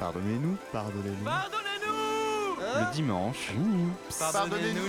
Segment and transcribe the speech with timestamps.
[0.00, 0.56] Pardonnez-nous.
[0.72, 1.24] Pardonnez-nous.
[1.24, 3.52] Pardonnez-nous Le hein dimanche.
[4.18, 4.88] Pardonnez-nous.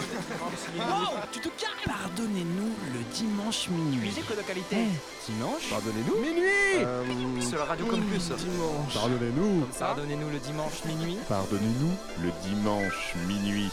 [1.32, 1.50] Tu te
[1.86, 4.08] Pardonnez-nous le dimanche minuit.
[4.08, 4.76] Musique localité.
[4.78, 6.20] Eh, dimanche Pardonnez-nous.
[6.20, 8.32] Minuit euh, Sur la radio Campus.
[8.32, 8.94] Dimanche.
[8.94, 9.66] Pardonnez-nous.
[9.80, 11.18] Pardonnez-nous le dimanche minuit.
[11.30, 13.72] Pardonnez-nous le dimanche minuit.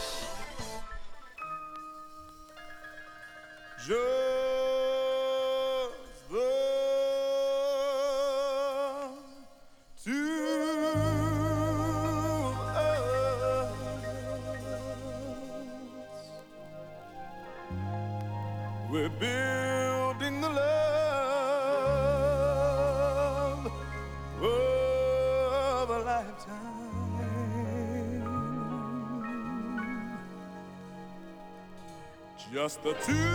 [32.83, 33.32] The two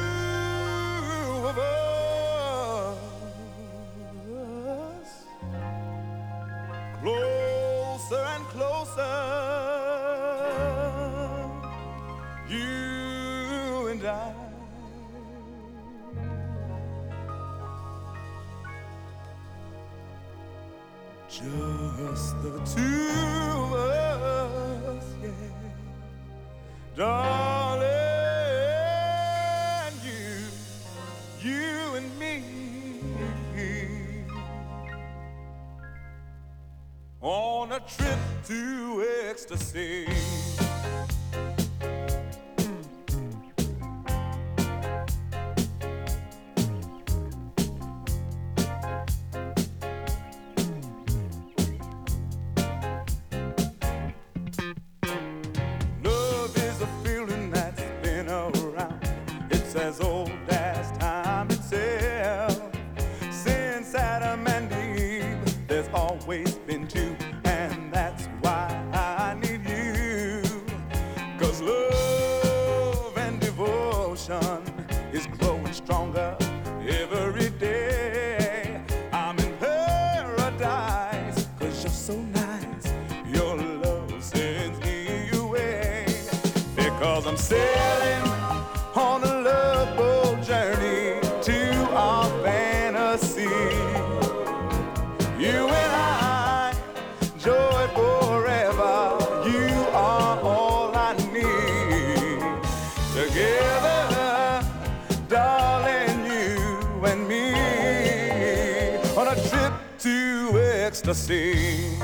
[111.28, 112.00] sing.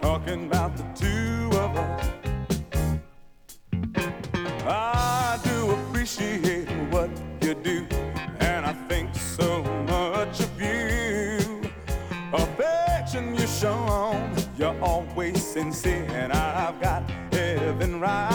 [0.00, 2.06] Talking about the two of us.
[4.64, 7.10] I do appreciate what
[7.42, 7.86] you do,
[8.40, 9.62] and I think so
[9.94, 11.60] much of you.
[12.32, 18.29] Affection you've shown, you're always sincere, and I've got heaven right.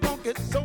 [0.00, 0.64] don't get so